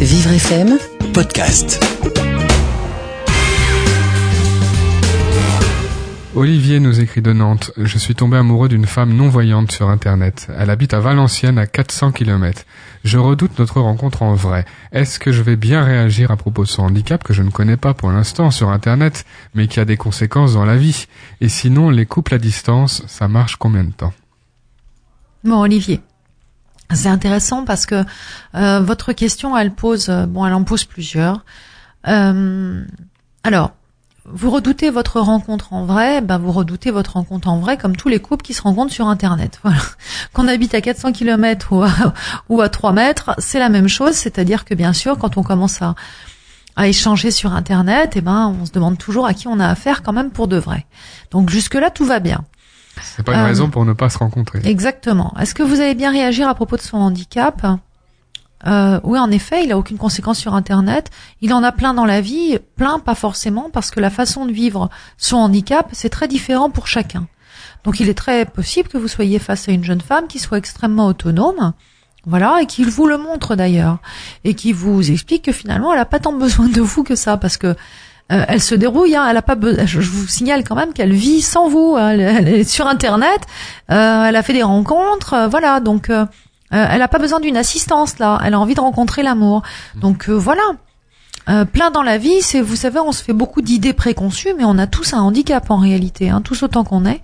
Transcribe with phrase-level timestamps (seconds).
[0.00, 0.78] Vivre FM
[1.14, 1.82] podcast.
[6.34, 7.72] Olivier nous écrit de Nantes.
[7.78, 10.48] Je suis tombé amoureux d'une femme non-voyante sur Internet.
[10.58, 12.64] Elle habite à Valenciennes à 400 km.
[13.04, 14.66] Je redoute notre rencontre en vrai.
[14.92, 17.78] Est-ce que je vais bien réagir à propos de son handicap que je ne connais
[17.78, 19.24] pas pour l'instant sur Internet,
[19.54, 21.06] mais qui a des conséquences dans la vie?
[21.40, 24.12] Et sinon, les couples à distance, ça marche combien de temps?
[25.42, 26.02] Bon, Olivier.
[26.94, 28.04] C'est intéressant parce que
[28.54, 31.44] euh, votre question, elle pose, euh, bon, elle en pose plusieurs.
[32.06, 32.84] Euh,
[33.42, 33.72] alors,
[34.24, 38.08] vous redoutez votre rencontre en vrai, ben vous redoutez votre rencontre en vrai comme tous
[38.08, 39.60] les couples qui se rencontrent sur Internet.
[39.62, 39.80] Voilà.
[40.32, 41.90] Qu'on habite à 400 km ou à,
[42.48, 44.14] ou à 3 mètres, c'est la même chose.
[44.14, 45.94] C'est-à-dire que bien sûr, quand on commence à,
[46.76, 50.02] à échanger sur Internet, eh ben, on se demande toujours à qui on a affaire
[50.02, 50.86] quand même pour de vrai.
[51.30, 52.44] Donc jusque-là, tout va bien.
[53.02, 54.60] C'est pas une Euh, raison pour ne pas se rencontrer.
[54.64, 55.34] Exactement.
[55.38, 57.64] Est-ce que vous allez bien réagir à propos de son handicap?
[58.66, 61.10] Euh, Oui, en effet, il a aucune conséquence sur Internet.
[61.40, 64.52] Il en a plein dans la vie, plein pas forcément, parce que la façon de
[64.52, 67.26] vivre son handicap, c'est très différent pour chacun.
[67.84, 70.58] Donc, il est très possible que vous soyez face à une jeune femme qui soit
[70.58, 71.72] extrêmement autonome.
[72.28, 73.98] Voilà, et qui vous le montre d'ailleurs,
[74.42, 77.36] et qui vous explique que finalement, elle n'a pas tant besoin de vous que ça,
[77.36, 77.76] parce que
[78.32, 79.14] euh, elle se dérouille.
[79.16, 79.54] Hein, elle a pas.
[79.54, 81.94] be- Je vous signale quand même qu'elle vit sans vous.
[81.96, 83.40] hein, elle, est sur Internet.
[83.90, 85.34] euh, elle a fait des rencontres.
[85.34, 85.80] euh, voilà.
[85.80, 86.24] Donc, euh,
[86.72, 88.40] euh, elle n'a pas besoin d'une assistance là.
[88.44, 89.62] Elle a envie de rencontrer l'amour.
[89.94, 90.62] Donc voilà.
[91.48, 94.64] Euh, plein dans la vie, c'est vous savez, on se fait beaucoup d'idées préconçues, mais
[94.64, 97.20] on a tous un handicap en réalité, hein, tous autant qu'on est,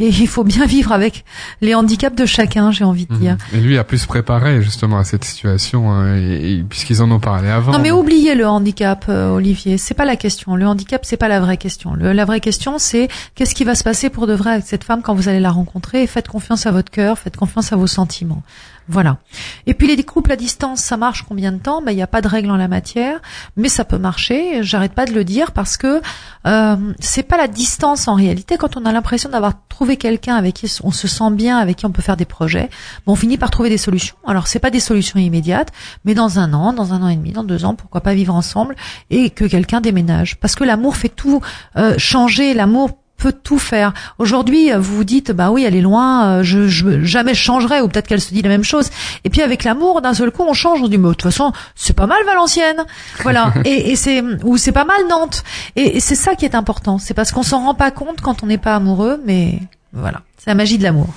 [0.00, 1.24] et il faut bien vivre avec
[1.60, 3.36] les handicaps de chacun, j'ai envie de dire.
[3.52, 3.58] Mhm.
[3.58, 7.20] Et lui a pu se préparer justement à cette situation, et- et- puisqu'ils en ont
[7.20, 7.70] parlé avant.
[7.72, 9.78] Non mais oubliez le handicap, euh, Olivier.
[9.78, 10.56] C'est pas la question.
[10.56, 11.94] Le handicap, c'est pas la vraie question.
[11.94, 14.82] Le- la vraie question, c'est qu'est-ce qui va se passer pour de vrai avec cette
[14.84, 16.02] femme quand vous allez la rencontrer?
[16.02, 18.42] Et faites confiance à votre cœur, faites confiance à vos sentiments.
[18.90, 19.18] Voilà.
[19.66, 21.80] Et puis les couples à distance, ça marche combien de temps?
[21.80, 23.20] Ben il n'y a pas de règle en la matière,
[23.56, 24.64] mais ça peut marcher.
[24.64, 26.02] J'arrête pas de le dire parce que
[26.46, 28.56] euh, c'est pas la distance en réalité.
[28.56, 31.86] Quand on a l'impression d'avoir trouvé quelqu'un avec qui on se sent bien, avec qui
[31.86, 32.68] on peut faire des projets,
[33.06, 34.16] bon, on finit par trouver des solutions.
[34.26, 35.70] Alors c'est pas des solutions immédiates,
[36.04, 38.34] mais dans un an, dans un an et demi, dans deux ans, pourquoi pas vivre
[38.34, 38.74] ensemble
[39.10, 41.40] et que quelqu'un déménage Parce que l'amour fait tout
[41.76, 42.54] euh, changer.
[42.54, 42.90] L'amour
[43.20, 43.92] peut tout faire.
[44.18, 47.40] Aujourd'hui, euh, vous vous dites, bah oui, elle est loin, euh, je, je jamais je
[47.40, 48.90] changerai, ou peut-être qu'elle se dit la même chose.
[49.24, 50.80] Et puis avec l'amour, d'un seul coup, on change.
[50.80, 52.84] On se dit, mais de toute façon, c'est pas mal Valenciennes,
[53.22, 53.52] voilà.
[53.64, 55.44] et, et c'est ou c'est pas mal Nantes.
[55.76, 56.98] Et, et c'est ça qui est important.
[56.98, 59.60] C'est parce qu'on s'en rend pas compte quand on n'est pas amoureux, mais
[59.92, 61.08] voilà, c'est la magie de l'amour.